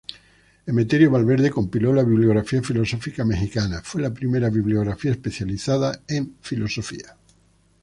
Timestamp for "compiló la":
1.51-2.01